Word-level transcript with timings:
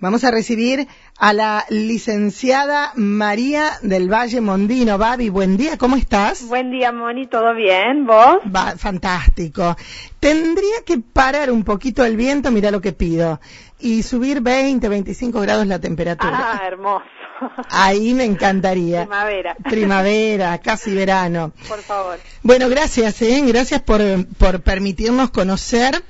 Vamos 0.00 0.24
a 0.24 0.30
recibir 0.30 0.88
a 1.18 1.34
la 1.34 1.66
licenciada 1.68 2.92
María 2.94 3.72
del 3.82 4.10
Valle 4.10 4.40
Mondino. 4.40 4.96
Babi, 4.96 5.28
buen 5.28 5.58
día, 5.58 5.76
¿cómo 5.76 5.96
estás? 5.96 6.48
Buen 6.48 6.70
día, 6.70 6.90
Moni, 6.90 7.26
¿todo 7.26 7.54
bien? 7.54 8.06
¿Vos? 8.06 8.38
Va, 8.44 8.78
fantástico. 8.78 9.76
Tendría 10.18 10.84
que 10.86 11.00
parar 11.00 11.50
un 11.50 11.64
poquito 11.64 12.02
el 12.02 12.16
viento, 12.16 12.50
mira 12.50 12.70
lo 12.70 12.80
que 12.80 12.92
pido, 12.92 13.42
y 13.78 14.02
subir 14.02 14.40
20, 14.40 14.88
25 14.88 15.38
grados 15.38 15.66
la 15.66 15.78
temperatura. 15.78 16.54
Ah, 16.54 16.66
hermoso. 16.66 17.04
Ahí 17.68 18.14
me 18.14 18.24
encantaría. 18.24 19.02
Primavera. 19.02 19.54
Primavera, 19.62 20.58
casi 20.62 20.94
verano. 20.94 21.52
Por 21.68 21.80
favor. 21.80 22.18
Bueno, 22.42 22.70
gracias, 22.70 23.20
¿eh? 23.20 23.42
Gracias 23.46 23.82
por, 23.82 24.00
por 24.38 24.62
permitirnos 24.62 25.28
conocer 25.28 26.02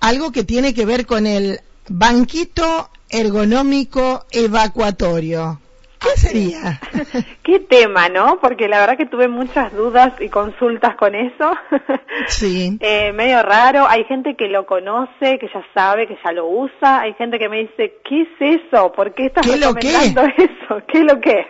algo 0.00 0.32
que 0.32 0.44
tiene 0.44 0.72
que 0.72 0.86
ver 0.86 1.04
con 1.04 1.26
el 1.26 1.60
banquito 1.88 2.88
ergonómico 3.14 4.24
evacuatorio. 4.32 5.58
¿Qué 6.00 6.10
sería? 6.20 6.80
Qué 7.42 7.60
tema, 7.60 8.10
¿no? 8.10 8.38
Porque 8.38 8.68
la 8.68 8.80
verdad 8.80 8.98
que 8.98 9.06
tuve 9.06 9.26
muchas 9.28 9.72
dudas 9.72 10.12
y 10.20 10.28
consultas 10.28 10.96
con 10.96 11.14
eso. 11.14 11.52
Sí. 12.28 12.76
eh, 12.80 13.12
medio 13.12 13.42
raro. 13.42 13.86
Hay 13.88 14.04
gente 14.04 14.34
que 14.36 14.48
lo 14.48 14.66
conoce, 14.66 15.38
que 15.38 15.48
ya 15.52 15.64
sabe, 15.74 16.06
que 16.06 16.16
ya 16.24 16.32
lo 16.32 16.46
usa. 16.46 17.00
Hay 17.00 17.14
gente 17.14 17.38
que 17.38 17.48
me 17.48 17.58
dice, 17.60 17.94
¿qué 18.04 18.22
es 18.22 18.60
eso? 18.62 18.92
¿Por 18.92 19.14
qué 19.14 19.26
estás 19.26 19.44
¿Qué 19.46 19.56
lo 19.56 19.72
recomendando 19.72 20.22
eso? 20.36 20.82
¿Qué 20.86 20.98
es 20.98 21.04
lo 21.04 21.20
que? 21.20 21.46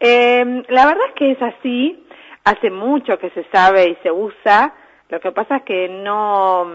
eh, 0.00 0.62
la 0.68 0.86
verdad 0.86 1.04
es 1.08 1.14
que 1.16 1.30
es 1.32 1.42
así. 1.42 2.04
Hace 2.44 2.70
mucho 2.70 3.18
que 3.18 3.30
se 3.30 3.44
sabe 3.52 3.90
y 3.90 3.96
se 4.02 4.10
usa. 4.10 4.72
Lo 5.10 5.20
que 5.20 5.32
pasa 5.32 5.56
es 5.56 5.62
que 5.64 5.88
no 5.88 6.66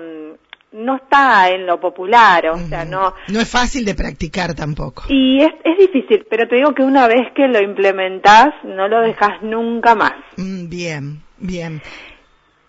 no 0.74 0.98
está 0.98 1.50
en 1.50 1.66
lo 1.66 1.80
popular, 1.80 2.48
o 2.50 2.58
sea, 2.58 2.86
no... 2.86 3.14
No 3.30 3.40
es 3.40 3.50
fácil 3.50 3.86
de 3.86 3.96
practicar 3.96 4.54
tampoco. 4.54 5.04
Y 5.10 5.42
es, 5.42 5.54
es 5.64 5.78
difícil, 5.78 6.26
pero 6.30 6.48
te 6.48 6.56
digo 6.58 6.74
que 6.74 6.84
una 6.84 7.08
vez 7.08 7.32
que 7.36 7.48
lo 7.48 7.62
implementás, 7.62 8.54
no 8.64 8.88
lo 8.88 9.02
dejas 9.02 9.42
nunca 9.42 9.96
más. 9.96 10.14
Mm, 10.38 10.70
Bien, 10.70 11.22
bien. 11.38 11.82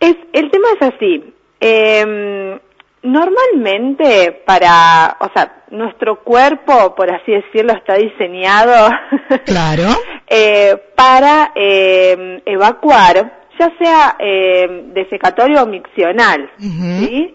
Es, 0.00 0.14
el 0.32 0.50
tema 0.50 0.68
es 0.80 0.94
así. 0.94 1.34
Eh, 1.60 2.58
normalmente 3.02 4.42
para, 4.46 5.16
o 5.20 5.28
sea, 5.34 5.62
nuestro 5.70 6.22
cuerpo, 6.22 6.94
por 6.94 7.10
así 7.10 7.32
decirlo, 7.32 7.72
está 7.74 7.94
diseñado 7.94 8.90
Claro. 9.44 9.84
eh, 10.28 10.76
para 10.94 11.52
eh, 11.54 12.42
evacuar, 12.46 13.46
ya 13.58 13.72
sea 13.78 14.16
eh, 14.18 14.84
defecatorio 14.94 15.62
o 15.62 15.66
miccional. 15.66 16.50
¿sí? 16.58 17.34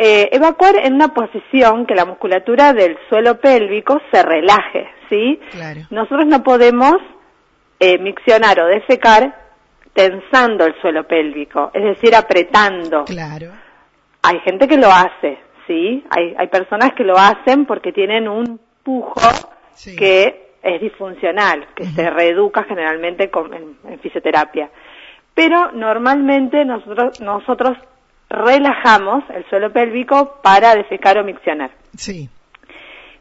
Eh, 0.00 0.28
evacuar 0.32 0.76
en 0.76 0.94
una 0.94 1.08
posición 1.08 1.84
que 1.84 1.94
la 1.96 2.04
musculatura 2.04 2.72
del 2.72 2.96
suelo 3.08 3.40
pélvico 3.40 4.00
se 4.12 4.22
relaje, 4.22 4.86
¿sí? 5.08 5.40
Claro. 5.50 5.80
Nosotros 5.90 6.26
no 6.26 6.42
podemos 6.44 6.94
eh, 7.80 7.98
miccionar 7.98 8.60
o 8.60 8.66
defecar 8.66 9.34
tensando 9.92 10.64
el 10.66 10.80
suelo 10.80 11.04
pélvico, 11.06 11.70
es 11.74 11.82
decir, 11.82 12.14
apretando. 12.14 13.04
Claro. 13.06 13.50
Hay 14.22 14.38
gente 14.40 14.68
que 14.68 14.76
lo 14.76 14.86
hace, 14.88 15.38
¿sí? 15.66 16.04
Hay, 16.10 16.34
hay 16.38 16.46
personas 16.46 16.92
que 16.94 17.02
lo 17.02 17.14
hacen 17.18 17.66
porque 17.66 17.92
tienen 17.92 18.28
un 18.28 18.60
pujo 18.84 19.20
Sí. 19.72 19.96
que 19.96 20.50
es 20.62 20.80
disfuncional, 20.80 21.66
que 21.74 21.84
se 21.84 22.08
reeduca 22.10 22.62
generalmente 22.64 23.30
con- 23.30 23.52
en, 23.54 23.76
en 23.88 23.98
fisioterapia. 24.00 24.70
Pero 25.34 25.70
normalmente 25.72 26.64
nosotros, 26.64 27.20
nosotros 27.20 27.76
relajamos 28.28 29.24
el 29.34 29.48
suelo 29.48 29.72
pélvico 29.72 30.40
para 30.42 30.74
defecar 30.74 31.18
o 31.18 31.24
miccionar. 31.24 31.70
Sí. 31.96 32.28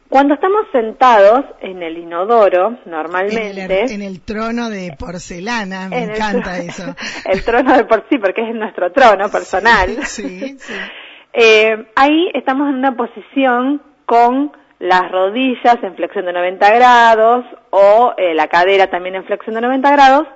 Cuando 0.09 0.35
estamos 0.35 0.65
sentados 0.71 1.43
en 1.59 1.83
el 1.83 1.97
inodoro, 1.97 2.67
En 2.67 2.75
el, 2.75 2.91
normalmente... 2.91 3.93
en 3.93 4.01
el 4.01 4.21
trono 4.21 4.69
de 4.69 4.95
porcelana, 4.97 5.89
me 5.89 5.97
en 5.97 6.03
el 6.03 6.15
encanta 6.15 6.59
eso. 6.59 6.95
El 7.25 7.43
trono 7.43 7.75
de 7.75 7.83
por 7.83 8.05
sí, 8.09 8.17
porque 8.17 8.41
es 8.47 8.55
nuestro 8.55 8.91
trono 8.91 9.29
personal. 9.29 9.97
Sí, 10.05 10.57
sí. 10.59 10.73
Eh, 11.39 11.85
ahí 11.95 12.31
estamos 12.33 12.67
en 12.69 12.75
una 12.75 12.95
posición 12.95 13.79
con 14.07 14.51
las 14.79 15.11
rodillas 15.11 15.77
en 15.83 15.95
flexión 15.95 16.25
de 16.25 16.33
90 16.33 16.73
grados 16.73 17.45
o 17.69 18.13
eh, 18.17 18.33
la 18.33 18.47
cadera 18.47 18.87
también 18.87 19.13
en 19.15 19.25
flexión 19.25 19.53
de 19.53 19.61
90 19.61 19.91
grados 19.91 20.27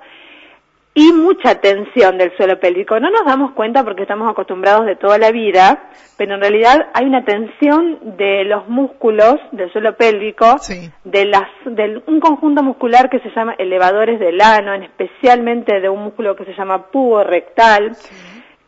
y 0.94 1.10
mucha 1.12 1.54
tensión 1.54 2.18
del 2.18 2.36
suelo 2.36 2.60
pélvico. 2.60 3.00
No 3.00 3.08
nos 3.10 3.24
damos 3.24 3.52
cuenta 3.52 3.82
porque 3.82 4.02
estamos 4.02 4.30
acostumbrados 4.30 4.84
de 4.84 4.96
toda 4.96 5.16
la 5.16 5.30
vida, 5.30 5.84
pero 6.18 6.34
en 6.34 6.40
realidad 6.40 6.88
hay 6.92 7.06
una 7.06 7.24
tensión 7.24 8.16
de 8.18 8.44
los 8.44 8.68
músculos 8.68 9.36
del 9.52 9.72
suelo 9.72 9.96
pélvico, 9.96 10.58
Sí. 10.58 10.90
de 11.04 11.24
las, 11.24 11.48
de 11.64 12.02
un 12.06 12.20
conjunto 12.20 12.62
muscular 12.62 13.08
que 13.08 13.20
se 13.20 13.30
llama 13.30 13.54
elevadores 13.58 14.20
del 14.20 14.40
ano, 14.42 14.74
en 14.74 14.82
especialmente 14.82 15.80
de 15.80 15.88
un 15.88 16.04
músculo 16.04 16.36
que 16.36 16.44
se 16.44 16.54
llama 16.54 16.90
pubo 16.90 17.24
rectal, 17.24 17.96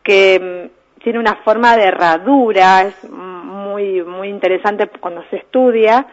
que 0.01 0.69
mm, 0.71 1.01
tiene 1.03 1.19
una 1.19 1.35
forma 1.43 1.77
de 1.77 1.83
herradura, 1.83 2.81
es 2.81 3.07
muy, 3.07 4.01
muy 4.01 4.29
interesante 4.29 4.87
cuando 4.99 5.23
se 5.29 5.37
estudia, 5.37 6.07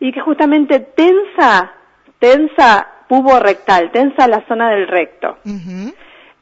y 0.00 0.10
que 0.10 0.20
justamente 0.20 0.80
tensa, 0.80 1.72
tensa 2.18 2.88
pubo 3.12 3.38
rectal, 3.38 3.90
tensa 3.92 4.26
la 4.26 4.42
zona 4.48 4.70
del 4.70 4.88
recto. 4.88 5.36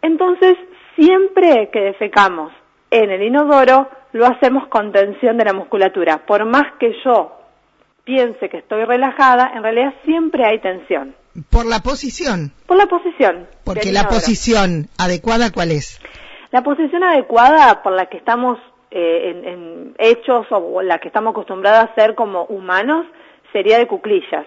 Entonces, 0.02 0.56
siempre 0.94 1.68
que 1.72 1.80
defecamos 1.80 2.52
en 2.92 3.10
el 3.10 3.24
inodoro, 3.24 3.88
lo 4.12 4.26
hacemos 4.26 4.68
con 4.68 4.92
tensión 4.92 5.36
de 5.36 5.46
la 5.46 5.52
musculatura. 5.52 6.24
Por 6.24 6.44
más 6.44 6.74
que 6.78 6.92
yo 7.04 7.32
piense 8.04 8.48
que 8.48 8.58
estoy 8.58 8.84
relajada, 8.84 9.50
en 9.52 9.64
realidad 9.64 9.94
siempre 10.04 10.46
hay 10.46 10.60
tensión. 10.60 11.16
Por 11.50 11.66
la 11.66 11.80
posición. 11.80 12.52
Por 12.66 12.76
la 12.76 12.86
posición. 12.86 13.48
Porque 13.64 13.90
la 13.90 14.04
posición 14.04 14.86
adecuada, 14.96 15.50
¿cuál 15.50 15.72
es? 15.72 16.00
La 16.52 16.62
posición 16.62 17.02
adecuada 17.02 17.82
por 17.82 17.94
la 17.94 18.06
que 18.06 18.16
estamos 18.16 18.58
eh, 18.92 19.32
en, 19.32 19.44
en 19.44 19.94
hechos 19.98 20.46
o 20.50 20.82
la 20.82 20.98
que 20.98 21.08
estamos 21.08 21.32
acostumbrados 21.32 21.80
a 21.80 21.92
hacer 21.92 22.14
como 22.14 22.44
humanos 22.44 23.06
sería 23.52 23.78
de 23.78 23.88
cuclillas. 23.88 24.46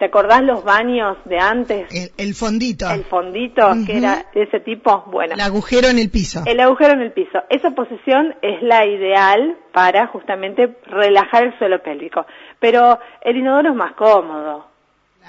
¿Te 0.00 0.06
acordás 0.06 0.40
los 0.42 0.64
baños 0.64 1.18
de 1.26 1.38
antes? 1.38 1.86
El, 1.94 2.10
el 2.16 2.34
fondito. 2.34 2.88
El 2.90 3.04
fondito, 3.04 3.70
que 3.86 3.98
era 3.98 4.24
de 4.32 4.44
ese 4.44 4.58
tipo. 4.60 5.04
Bueno, 5.12 5.34
El 5.34 5.40
agujero 5.40 5.88
en 5.88 5.98
el 5.98 6.08
piso. 6.10 6.42
el 6.46 6.58
agujero 6.58 6.94
en 6.94 7.02
el 7.02 7.12
piso. 7.12 7.40
Esa 7.50 7.72
posición 7.72 8.34
es 8.40 8.62
la 8.62 8.86
ideal 8.86 9.58
para 9.74 10.06
justamente 10.06 10.74
relajar 10.86 11.44
el 11.44 11.58
suelo 11.58 11.82
pélvico. 11.82 12.24
Pero 12.58 12.98
el 13.20 13.36
inodoro 13.36 13.72
es 13.72 13.76
más 13.76 13.92
cómodo. 13.92 14.69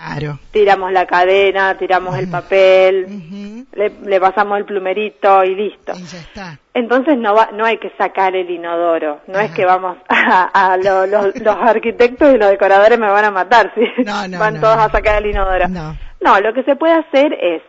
Claro. 0.03 0.39
Tiramos 0.51 0.91
la 0.91 1.06
cadena, 1.06 1.78
tiramos 1.78 2.17
el 2.17 2.28
papel, 2.29 3.66
le, 3.73 3.89
le 4.03 4.19
pasamos 4.19 4.57
el 4.57 4.66
plumerito 4.66 5.44
y 5.44 5.53
listo. 5.56 5.94
Y 5.95 6.03
ya 6.03 6.17
está. 6.19 6.59
Entonces 6.73 7.17
no 7.17 7.35
va, 7.35 7.50
no 7.53 7.66
hay 7.66 7.78
que 7.78 7.91
sacar 7.97 8.35
el 8.35 8.50
inodoro, 8.50 9.19
no 9.28 9.39
es 9.39 9.51
que 9.51 9.63
vamos 9.66 9.97
a, 10.09 10.72
a 10.73 10.78
lo- 10.78 11.06
los, 11.06 11.39
los 11.39 11.56
arquitectos 11.56 12.34
y 12.34 12.38
los 12.38 12.50
decoradores 12.50 12.97
me 12.97 13.09
van 13.12 13.25
a 13.25 13.31
matar 13.31 13.72
si 13.75 13.81
No, 14.03 14.28
no, 14.28 14.39
van 14.39 14.56
no, 14.56 14.62
todos 14.62 14.78
a 14.78 14.89
sacar 14.89 15.22
el 15.23 15.29
inodoro. 15.29 15.67
No. 15.67 15.95
No, 16.19 16.39
lo 16.39 16.53
que 16.53 16.63
se 16.63 16.75
puede 16.75 16.94
hacer 16.94 17.33
es 17.39 17.62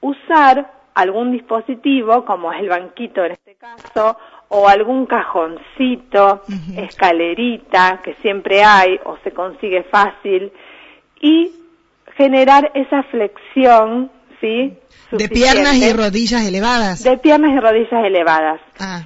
usar 0.00 0.70
algún 0.94 1.32
dispositivo, 1.32 2.24
como 2.24 2.52
es 2.52 2.60
el 2.60 2.68
banquito 2.68 3.24
en 3.24 3.32
este 3.32 3.54
caso, 3.54 4.16
o 4.48 4.68
algún 4.68 5.06
cajoncito, 5.06 6.42
escalerita, 6.76 8.00
que 8.02 8.14
siempre 8.16 8.62
hay 8.62 8.98
o 9.04 9.16
se 9.24 9.32
consigue 9.32 9.84
fácil, 9.84 10.52
y 11.22 11.50
generar 12.16 12.70
esa 12.74 13.02
flexión, 13.04 14.10
¿sí? 14.40 14.76
De 15.12 15.28
piernas 15.30 15.76
y 15.76 15.90
rodillas 15.94 16.46
elevadas. 16.46 17.02
De 17.02 17.16
piernas 17.16 17.52
y 17.52 17.58
rodillas 17.60 18.04
elevadas. 18.04 18.60
Ah, 18.78 19.04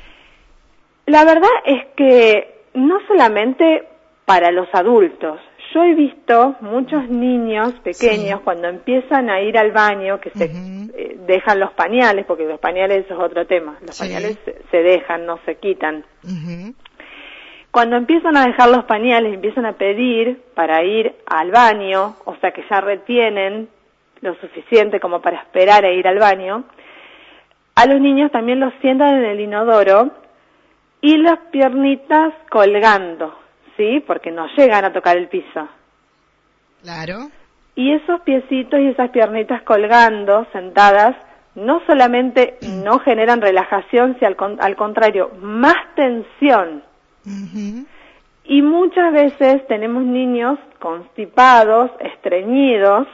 La 1.07 1.25
verdad 1.25 1.51
es 1.65 1.85
que 1.97 2.63
no 2.75 2.99
solamente 3.07 3.85
para 4.25 4.51
los 4.51 4.67
adultos. 4.73 5.39
Yo 5.73 5.83
he 5.85 5.95
visto 5.95 6.57
muchos 6.63 7.09
niños 7.09 7.75
pequeños 7.85 8.39
Sí. 8.39 8.45
cuando 8.45 8.69
empiezan 8.69 9.29
a 9.31 9.41
ir 9.41 9.57
al 9.59 9.71
baño 9.73 10.19
que 10.21 10.31
se 10.31 10.45
eh, 10.47 11.17
dejan 11.27 11.61
los 11.61 11.73
pañales, 11.75 12.25
porque 12.27 12.45
los 12.45 12.59
pañales 12.59 13.05
es 13.09 13.13
otro 13.17 13.47
tema. 13.47 13.77
Los 13.87 13.95
Sí. 13.97 14.05
pañales 14.05 14.39
se, 14.45 14.57
se 14.71 14.77
dejan, 14.79 15.27
no 15.27 15.39
se 15.45 15.57
quitan. 15.57 16.05
Cuando 17.77 17.97
empiezan 17.97 18.39
a 18.39 18.47
dejar 18.47 18.71
los 18.71 18.87
pañales, 18.87 19.35
empiezan 19.35 19.67
a 19.67 19.75
pedir 19.75 20.41
para 20.55 20.83
ir 20.83 21.15
al 21.27 21.51
baño, 21.51 22.17
o 22.25 22.35
sea 22.37 22.51
que 22.51 22.65
ya 22.71 22.81
retienen 22.81 23.69
lo 24.23 24.35
suficiente 24.37 24.99
como 24.99 25.21
para 25.21 25.41
esperar 25.41 25.85
a 25.85 25.91
ir 25.91 26.09
al 26.09 26.19
baño, 26.19 26.65
a 27.75 27.85
los 27.85 28.01
niños 28.01 28.33
también 28.33 28.61
los 28.61 28.73
sientan 28.81 29.17
en 29.17 29.25
el 29.27 29.41
inodoro 29.41 30.11
y 31.03 31.19
las 31.19 31.39
piernitas 31.51 32.33
colgando, 32.49 33.39
¿sí? 33.77 34.03
Porque 34.07 34.31
no 34.31 34.47
llegan 34.57 34.87
a 34.87 34.95
tocar 34.95 35.19
el 35.19 35.29
piso. 35.29 35.69
Claro. 36.83 37.29
Y 37.75 37.93
esos 37.93 38.23
piecitos 38.23 38.81
y 38.81 38.87
esas 38.87 39.11
piernitas 39.11 39.61
colgando, 39.65 40.47
sentadas, 40.51 41.15
no 41.55 41.83
solamente 41.87 42.57
no 42.63 43.01
generan 43.01 43.43
relajación, 43.43 44.17
sino 44.19 44.29
al, 44.29 44.57
al 44.61 44.77
contrario, 44.77 45.33
más 45.43 45.77
tensión 45.95 46.83
Y 48.45 48.63
muchas 48.63 49.13
veces 49.13 49.67
tenemos 49.67 50.05
niños 50.05 50.59
constipados, 50.79 51.91
estreñidos, 52.01 53.09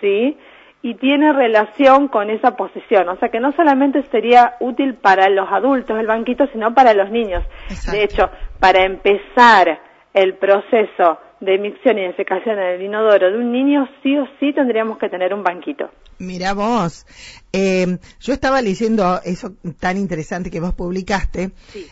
¿sí? 0.00 0.36
Y 0.82 0.94
tiene 0.94 1.32
relación 1.32 2.08
con 2.08 2.28
esa 2.28 2.56
posición. 2.56 3.08
O 3.08 3.16
sea 3.16 3.28
que 3.28 3.40
no 3.40 3.52
solamente 3.52 4.02
sería 4.10 4.56
útil 4.60 4.94
para 4.94 5.28
los 5.28 5.50
adultos 5.50 5.98
el 5.98 6.06
banquito, 6.06 6.46
sino 6.48 6.74
para 6.74 6.92
los 6.92 7.10
niños. 7.10 7.44
De 7.90 8.02
hecho, 8.02 8.28
para 8.58 8.84
empezar 8.84 9.80
el 10.12 10.34
proceso 10.34 11.18
de 11.44 11.58
micción 11.58 11.98
y 11.98 12.02
defecación 12.02 12.58
en 12.58 12.64
el 12.64 12.82
inodoro 12.82 13.30
de 13.30 13.38
un 13.38 13.52
niño, 13.52 13.88
sí 14.02 14.16
o 14.16 14.26
sí 14.40 14.52
tendríamos 14.52 14.98
que 14.98 15.08
tener 15.08 15.34
un 15.34 15.42
banquito. 15.42 15.90
Mira 16.18 16.54
vos, 16.54 17.06
eh, 17.52 17.98
yo 18.20 18.32
estaba 18.32 18.62
leyendo 18.62 19.20
eso 19.24 19.52
tan 19.80 19.96
interesante 19.96 20.50
que 20.50 20.60
vos 20.60 20.74
publicaste 20.74 21.50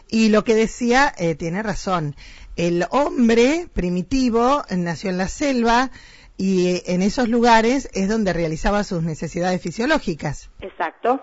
y 0.09 0.29
lo 0.31 0.45
que 0.45 0.55
decía 0.55 1.13
eh, 1.19 1.35
tiene 1.35 1.63
razón. 1.63 2.15
El 2.57 2.85
hombre 2.91 3.67
primitivo 3.73 4.63
nació 4.71 5.11
en 5.11 5.19
la 5.19 5.29
selva 5.29 5.91
y 6.37 6.69
eh, 6.69 6.83
en 6.87 7.03
esos 7.03 7.29
lugares 7.29 7.91
es 7.95 8.09
donde 8.09 8.33
realizaba 8.33 8.85
sus 8.85 9.03
necesidades 9.03 9.63
fisiológicas. 9.63 10.51
Exacto. 10.61 11.21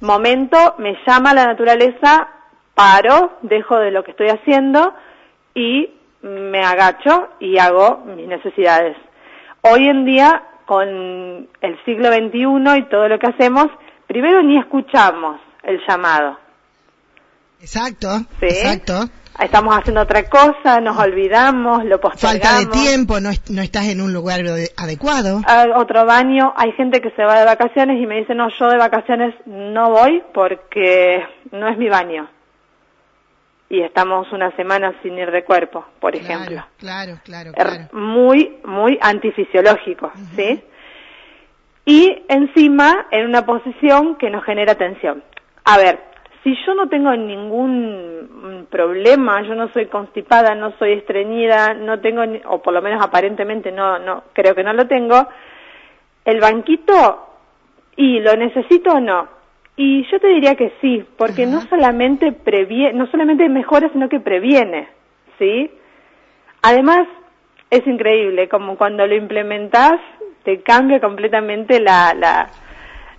Momento, 0.00 0.74
me 0.78 0.96
llama 1.06 1.32
la 1.32 1.46
naturaleza, 1.46 2.28
paro, 2.74 3.38
dejo 3.42 3.76
de 3.78 3.90
lo 3.92 4.02
que 4.02 4.10
estoy 4.10 4.28
haciendo 4.28 4.94
y 5.54 5.90
me 6.22 6.60
agacho 6.64 7.28
y 7.40 7.58
hago 7.58 8.04
mis 8.16 8.26
necesidades. 8.26 8.96
Hoy 9.62 9.88
en 9.88 10.04
día, 10.04 10.42
con 10.66 10.88
el 10.88 11.84
siglo 11.84 12.08
XXI 12.08 12.78
y 12.78 12.88
todo 12.88 13.08
lo 13.08 13.18
que 13.18 13.26
hacemos, 13.26 13.66
primero 14.06 14.42
ni 14.42 14.58
escuchamos 14.58 15.40
el 15.62 15.80
llamado. 15.86 16.38
Exacto, 17.60 18.08
exacto. 18.40 19.04
Estamos 19.38 19.74
haciendo 19.76 20.02
otra 20.02 20.28
cosa, 20.28 20.80
nos 20.80 20.98
olvidamos, 20.98 21.84
lo 21.84 22.00
postergamos. 22.00 22.42
Falta 22.42 22.58
de 22.58 22.66
tiempo, 22.66 23.18
no, 23.18 23.30
no 23.50 23.62
estás 23.62 23.86
en 23.86 24.00
un 24.00 24.12
lugar 24.12 24.40
adecuado. 24.76 25.40
Otro 25.74 26.04
baño, 26.04 26.52
hay 26.56 26.72
gente 26.72 27.00
que 27.00 27.10
se 27.12 27.24
va 27.24 27.38
de 27.38 27.46
vacaciones 27.46 28.00
y 28.00 28.06
me 28.06 28.16
dice, 28.16 28.34
no, 28.34 28.48
yo 28.58 28.68
de 28.68 28.76
vacaciones 28.76 29.34
no 29.46 29.90
voy 29.90 30.22
porque 30.34 31.24
no 31.50 31.68
es 31.68 31.78
mi 31.78 31.88
baño 31.88 32.28
y 33.72 33.80
estamos 33.80 34.30
una 34.32 34.54
semana 34.54 34.92
sin 35.02 35.16
ir 35.16 35.30
de 35.30 35.44
cuerpo, 35.44 35.82
por 35.98 36.14
ejemplo. 36.14 36.62
Claro, 36.76 37.18
claro, 37.24 37.52
claro. 37.52 37.88
Muy, 37.92 38.58
muy 38.64 38.98
antifisiológico, 39.00 40.12
¿sí? 40.36 40.62
Y 41.86 42.22
encima 42.28 43.06
en 43.10 43.24
una 43.24 43.46
posición 43.46 44.16
que 44.16 44.28
nos 44.28 44.44
genera 44.44 44.74
tensión. 44.74 45.24
A 45.64 45.78
ver, 45.78 46.00
si 46.44 46.54
yo 46.66 46.74
no 46.74 46.90
tengo 46.90 47.16
ningún 47.16 48.66
problema, 48.70 49.40
yo 49.40 49.54
no 49.54 49.72
soy 49.72 49.86
constipada, 49.86 50.54
no 50.54 50.76
soy 50.78 50.92
estreñida, 50.92 51.72
no 51.72 51.98
tengo, 52.00 52.24
o 52.50 52.60
por 52.60 52.74
lo 52.74 52.82
menos 52.82 53.02
aparentemente 53.02 53.72
no, 53.72 53.98
no, 53.98 54.24
creo 54.34 54.54
que 54.54 54.64
no 54.64 54.74
lo 54.74 54.86
tengo, 54.86 55.26
el 56.26 56.40
banquito, 56.40 57.26
y 57.96 58.20
lo 58.20 58.36
necesito 58.36 58.92
o 58.92 59.00
no, 59.00 59.28
y 59.76 60.04
yo 60.10 60.20
te 60.20 60.28
diría 60.28 60.54
que 60.54 60.72
sí, 60.80 61.04
porque 61.16 61.46
no 61.46 61.62
solamente 61.62 62.32
previene, 62.32 62.92
no 62.92 63.06
solamente 63.10 63.48
mejora, 63.48 63.88
sino 63.92 64.08
que 64.08 64.20
previene, 64.20 64.88
¿sí? 65.38 65.70
Además, 66.62 67.08
es 67.70 67.86
increíble, 67.86 68.48
como 68.48 68.76
cuando 68.76 69.06
lo 69.06 69.14
implementas, 69.14 69.94
te 70.44 70.62
cambia 70.62 71.00
completamente 71.00 71.80
la, 71.80 72.12
la, 72.14 72.50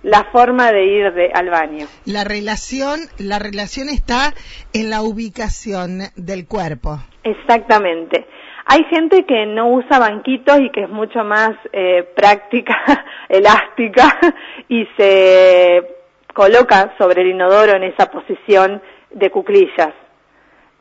la 0.04 0.24
forma 0.30 0.70
de 0.70 0.84
ir 0.84 1.12
de, 1.12 1.32
al 1.34 1.50
baño. 1.50 1.86
La 2.04 2.22
relación, 2.22 3.00
la 3.18 3.40
relación 3.40 3.88
está 3.88 4.32
en 4.72 4.90
la 4.90 5.02
ubicación 5.02 6.02
del 6.14 6.46
cuerpo. 6.46 7.00
Exactamente. 7.24 8.26
Hay 8.66 8.84
gente 8.84 9.24
que 9.26 9.44
no 9.44 9.70
usa 9.70 9.98
banquitos 9.98 10.60
y 10.60 10.70
que 10.70 10.84
es 10.84 10.88
mucho 10.88 11.24
más 11.24 11.50
eh, 11.72 12.08
práctica, 12.14 12.76
elástica 13.28 14.16
y 14.68 14.86
se 14.96 16.03
coloca 16.34 16.94
sobre 16.98 17.22
el 17.22 17.28
inodoro 17.28 17.76
en 17.76 17.84
esa 17.84 18.10
posición 18.10 18.82
de 19.10 19.30
cuclillas. 19.30 19.94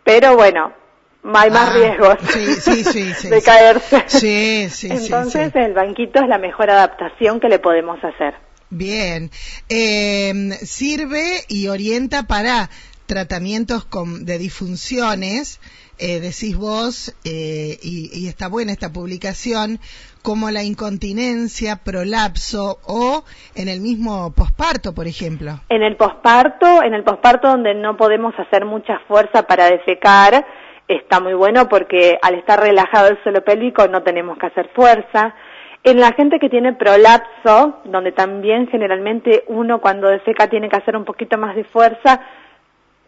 Pero 0.04 0.36
bueno, 0.36 0.74
hay 1.24 1.50
más 1.50 1.70
ah, 1.70 1.74
riesgos 1.74 2.18
de 3.30 3.42
caerse. 3.42 4.68
Entonces 4.90 5.56
el 5.56 5.74
banquito 5.74 6.20
es 6.22 6.28
la 6.28 6.38
mejor 6.38 6.70
adaptación 6.70 7.40
que 7.40 7.48
le 7.48 7.60
podemos 7.60 8.04
hacer. 8.04 8.34
Bien, 8.70 9.30
eh, 9.70 10.58
sirve 10.64 11.46
y 11.48 11.68
orienta 11.68 12.24
para 12.24 12.70
tratamientos 13.06 13.88
de 14.22 14.38
disfunciones, 14.40 15.60
eh, 16.00 16.20
decís 16.20 16.58
vos, 16.58 17.14
eh, 17.24 17.78
y, 17.84 18.10
y, 18.12 18.28
está 18.28 18.48
buena 18.48 18.72
esta 18.72 18.92
publicación, 18.92 19.80
como 20.24 20.50
la 20.50 20.64
incontinencia, 20.64 21.82
prolapso 21.84 22.80
o 22.88 23.24
en 23.56 23.68
el 23.68 23.82
mismo 23.82 24.34
posparto, 24.34 24.96
por 24.96 25.06
ejemplo. 25.06 25.60
En 25.70 25.84
el 25.84 25.98
posparto, 25.98 26.82
en 26.82 26.94
el 26.94 27.04
posparto 27.04 27.50
donde 27.50 27.76
no 27.76 27.98
podemos 27.98 28.34
hacer 28.40 28.66
mucha 28.66 29.00
fuerza 29.08 29.44
para 29.44 29.66
defecar, 29.66 30.46
está 30.88 31.20
muy 31.20 31.34
bueno 31.34 31.68
porque 31.68 32.18
al 32.22 32.36
estar 32.36 32.60
relajado 32.60 33.10
el 33.10 33.22
suelo 33.22 33.44
pélvico 33.44 33.88
no 33.88 34.02
tenemos 34.02 34.38
que 34.38 34.48
hacer 34.48 34.70
fuerza. 34.74 35.36
En 35.84 36.00
la 36.00 36.14
gente 36.14 36.40
que 36.40 36.50
tiene 36.50 36.74
prolapso, 36.74 37.82
donde 37.84 38.14
también 38.14 38.68
generalmente 38.68 39.44
uno 39.48 39.82
cuando 39.82 40.08
defeca 40.08 40.48
tiene 40.48 40.70
que 40.70 40.78
hacer 40.78 40.96
un 40.96 41.04
poquito 41.04 41.38
más 41.38 41.56
de 41.56 41.66
fuerza, 41.66 42.22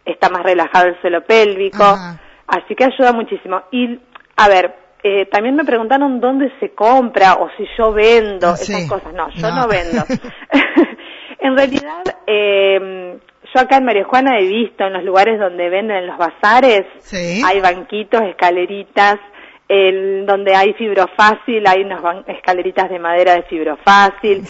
está 0.04 0.30
más 0.30 0.44
relajado 0.44 0.88
el 0.88 1.00
suelo 1.00 1.24
pélvico, 1.24 1.98
así 2.48 2.76
que 2.76 2.84
ayuda 2.84 3.14
muchísimo. 3.14 3.62
Y, 3.72 4.00
a 4.36 4.50
ver, 4.50 4.85
eh, 5.04 5.26
también 5.28 5.56
me 5.56 5.66
preguntaron 5.66 6.20
dónde 6.20 6.52
se 6.60 6.74
compra 6.74 7.36
o 7.36 7.50
si 7.58 7.66
yo 7.78 7.92
vendo 7.94 8.50
ah, 8.50 8.56
esas 8.60 8.90
cosas. 8.90 9.14
No, 9.14 9.30
yo 9.30 9.52
no, 9.52 9.68
vendo. 9.68 10.04
en 11.40 11.56
realidad, 11.56 12.04
eh, 12.26 13.18
yo 13.54 13.62
acá 13.62 13.78
en 13.78 13.86
María 13.86 14.04
Juana 14.04 14.40
he 14.40 14.48
visto 14.48 14.84
en 14.86 14.94
los 14.94 15.04
lugares 15.04 15.40
donde 15.40 15.70
venden 15.70 15.98
en 15.98 16.08
los 16.08 16.18
bazares, 16.18 16.86
hay 17.14 17.60
banquitos, 17.62 18.22
escaleritas, 18.24 19.18
el, 19.68 20.26
donde 20.26 20.56
hay 20.56 20.74
fibrofácil, 20.74 21.66
hay 21.66 21.82
unas 21.84 22.28
escaleritas 22.28 22.90
de 22.90 23.00
madera 23.00 23.34
de 23.36 23.44
fibrofácil. 23.44 24.44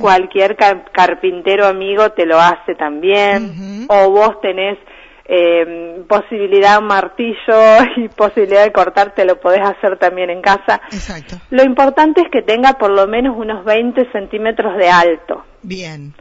Cualquier 0.00 0.56
carpintero 0.56 1.66
amigo 1.66 2.10
te 2.12 2.26
lo 2.26 2.38
hace 2.40 2.74
también. 2.74 3.86
O 3.88 4.10
vos 4.10 4.40
tenés 4.40 4.78
eh, 5.28 6.04
posibilidad 6.08 6.78
un 6.78 6.86
martillo 6.86 7.36
y 7.96 8.08
posibilidad 8.08 8.64
de 8.64 8.72
cortarte 8.72 9.24
lo 9.24 9.40
podés 9.40 9.62
hacer 9.62 9.98
también 9.98 10.30
en 10.30 10.40
casa. 10.40 10.80
Exacto. 10.90 11.36
Lo 11.50 11.64
importante 11.64 12.22
es 12.22 12.30
que 12.30 12.42
tenga 12.42 12.74
por 12.74 12.90
lo 12.90 13.06
menos 13.06 13.36
unos 13.36 13.64
20 13.64 14.10
centímetros 14.12 14.76
de 14.76 14.88
alto. 14.88 15.44
Bien. 15.62 16.14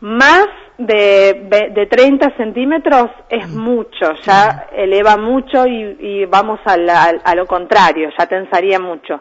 Más 0.00 0.46
de, 0.78 1.70
de 1.74 1.86
30 1.86 2.36
centímetros 2.36 3.10
es 3.30 3.48
mm. 3.48 3.58
mucho, 3.58 4.12
ya 4.24 4.66
eleva 4.76 5.16
mucho 5.16 5.66
y, 5.66 6.26
vamos 6.26 6.60
a, 6.66 6.74
a, 7.24 7.34
lo 7.34 7.46
contrario, 7.46 8.10
ya 8.18 8.26
tensaría 8.26 8.78
mucho 8.78 9.20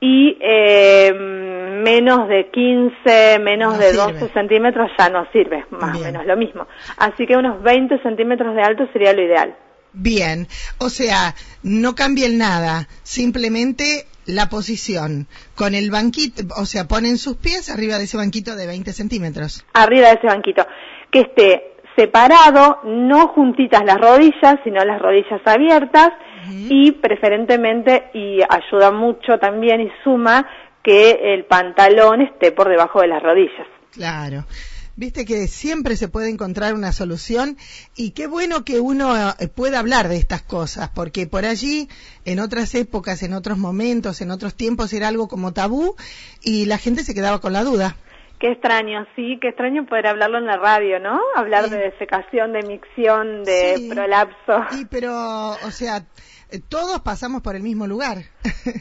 y 0.00 0.38
eh, 0.40 1.12
menos 1.12 2.28
de 2.28 2.50
15, 2.50 3.38
menos 3.40 3.78
de 3.78 3.92
12 3.92 4.28
centímetros 4.28 4.90
ya 4.98 5.08
no 5.08 5.26
sirve, 5.32 5.64
más 5.70 5.96
o 5.96 6.00
menos 6.00 6.24
lo 6.26 6.36
mismo. 6.36 6.66
Así 6.96 7.26
que 7.26 7.36
unos 7.36 7.62
20 7.62 8.02
centímetros 8.02 8.54
de 8.54 8.62
alto 8.62 8.88
sería 8.92 9.12
lo 9.12 9.22
ideal. 9.22 9.56
Bien, 9.92 10.46
o 10.78 10.90
sea, 10.90 11.34
no 11.62 11.94
cambien 11.94 12.38
nada, 12.38 12.86
simplemente 13.02 14.06
la 14.26 14.48
posición. 14.48 15.26
Con 15.56 15.74
el 15.74 15.90
banquito, 15.90 16.42
o 16.56 16.66
sea, 16.66 16.86
ponen 16.86 17.16
sus 17.16 17.36
pies 17.36 17.70
arriba 17.70 17.98
de 17.98 18.04
ese 18.04 18.16
banquito 18.16 18.54
de 18.54 18.66
20 18.66 18.92
centímetros. 18.92 19.64
Arriba 19.72 20.08
de 20.08 20.14
ese 20.14 20.26
banquito. 20.26 20.66
Que 21.10 21.20
esté 21.20 21.72
separado, 21.96 22.80
no 22.84 23.28
juntitas 23.28 23.82
las 23.84 23.98
rodillas, 23.98 24.56
sino 24.62 24.84
las 24.84 25.00
rodillas 25.00 25.40
abiertas 25.44 26.10
y 26.50 26.92
preferentemente, 26.92 28.10
y 28.14 28.40
ayuda 28.48 28.90
mucho 28.90 29.38
también 29.38 29.80
y 29.80 29.90
suma, 30.02 30.46
que 30.82 31.34
el 31.34 31.44
pantalón 31.44 32.22
esté 32.22 32.52
por 32.52 32.68
debajo 32.68 33.00
de 33.00 33.08
las 33.08 33.22
rodillas. 33.22 33.66
Claro. 33.92 34.44
Viste 34.98 35.24
que 35.24 35.46
siempre 35.46 35.94
se 35.94 36.08
puede 36.08 36.28
encontrar 36.28 36.74
una 36.74 36.90
solución 36.90 37.56
y 37.94 38.10
qué 38.10 38.26
bueno 38.26 38.64
que 38.64 38.80
uno 38.80 39.14
eh, 39.38 39.46
pueda 39.46 39.78
hablar 39.78 40.08
de 40.08 40.16
estas 40.16 40.42
cosas, 40.42 40.90
porque 40.92 41.28
por 41.28 41.44
allí, 41.44 41.88
en 42.24 42.40
otras 42.40 42.74
épocas, 42.74 43.22
en 43.22 43.32
otros 43.32 43.58
momentos, 43.58 44.20
en 44.22 44.32
otros 44.32 44.56
tiempos, 44.56 44.92
era 44.92 45.06
algo 45.06 45.28
como 45.28 45.52
tabú 45.52 45.94
y 46.42 46.64
la 46.64 46.78
gente 46.78 47.04
se 47.04 47.14
quedaba 47.14 47.40
con 47.40 47.52
la 47.52 47.62
duda. 47.62 47.96
Qué 48.38 48.52
extraño, 48.52 49.04
sí, 49.16 49.38
qué 49.40 49.48
extraño 49.48 49.84
poder 49.86 50.06
hablarlo 50.06 50.38
en 50.38 50.46
la 50.46 50.56
radio, 50.56 51.00
¿no? 51.00 51.20
Hablar 51.34 51.70
de 51.70 51.78
desecación, 51.78 52.52
de 52.52 52.62
micción, 52.62 53.42
de 53.42 53.88
prolapso. 53.92 54.64
Sí, 54.70 54.86
pero, 54.88 55.50
o 55.50 55.70
sea, 55.72 56.04
todos 56.68 57.00
pasamos 57.00 57.42
por 57.42 57.56
el 57.56 57.64
mismo 57.64 57.88
lugar. 57.88 58.18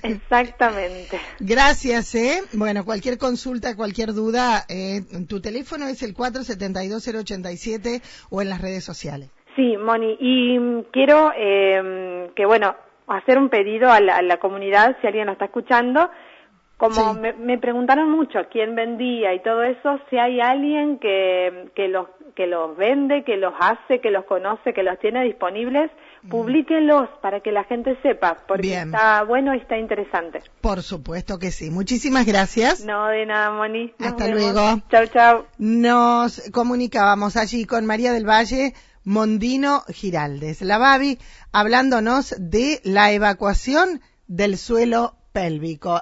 Exactamente. 0.03 1.19
Gracias, 1.39 2.13
¿eh? 2.13 2.41
Bueno, 2.53 2.85
cualquier 2.85 3.17
consulta, 3.17 3.75
cualquier 3.75 4.13
duda, 4.13 4.63
eh, 4.69 5.01
tu 5.27 5.41
teléfono 5.41 5.87
es 5.87 6.03
el 6.03 6.13
472-087 6.13 8.01
o 8.29 8.43
en 8.43 8.49
las 8.49 8.61
redes 8.61 8.83
sociales. 8.83 9.31
Sí, 9.55 9.75
Moni, 9.75 10.15
y 10.19 10.59
quiero 10.91 11.31
eh, 11.35 12.29
que, 12.35 12.45
bueno, 12.45 12.75
hacer 13.07 13.39
un 13.39 13.49
pedido 13.49 13.91
a 13.91 13.99
la, 14.01 14.17
a 14.17 14.21
la 14.21 14.37
comunidad, 14.37 14.95
si 15.01 15.07
alguien 15.07 15.25
lo 15.25 15.31
está 15.31 15.45
escuchando, 15.45 16.11
como 16.77 17.13
Sí. 17.13 17.19
me, 17.19 17.33
me 17.33 17.57
preguntaron 17.57 18.09
mucho 18.11 18.39
quién 18.51 18.75
vendía 18.75 19.33
y 19.33 19.41
todo 19.41 19.63
eso, 19.63 19.99
si 20.09 20.17
hay 20.17 20.39
alguien 20.39 20.99
que, 20.99 21.69
que 21.75 21.87
los 21.87 22.07
que 22.35 22.45
los 22.45 22.77
vende, 22.77 23.23
que 23.23 23.35
los 23.35 23.51
hace, 23.59 23.99
que 23.99 24.11
los 24.11 24.23
conoce, 24.25 24.71
que 24.71 24.83
los 24.83 24.99
tiene 24.99 25.23
disponibles, 25.23 25.89
publíquenlos 26.29 27.09
para 27.19 27.39
que 27.39 27.51
la 27.51 27.63
gente 27.63 27.97
sepa, 28.03 28.37
porque 28.47 28.67
Mm. 28.67 28.69
Bien. 28.69 28.87
está 28.93 29.23
bueno 29.23 29.55
y 29.55 29.57
está 29.57 29.75
interesante. 29.79 30.43
Por 30.61 30.83
supuesto 30.83 31.39
que 31.39 31.49
sí. 31.49 31.71
Muchísimas 31.71 32.27
gracias. 32.27 32.85
No 32.85 33.07
de 33.07 33.25
nada, 33.25 33.49
Moni. 33.49 33.91
Nos 33.97 34.09
Hasta 34.09 34.25
vemos. 34.25 34.39
luego. 34.39 34.81
Chau, 34.91 35.07
chau. 35.07 35.45
Nos 35.57 36.51
comunicábamos 36.51 37.37
allí 37.37 37.65
con 37.65 37.87
María 37.87 38.11
del 38.13 38.29
Valle 38.29 38.73
Mondino 39.03 39.81
Giraldes, 39.89 40.61
la 40.61 40.77
Babi, 40.77 41.17
hablándonos 41.53 42.35
de 42.37 42.81
la 42.83 43.11
evacuación 43.13 44.01
del 44.27 44.57
suelo 44.57 45.15
pélvico. 45.33 46.01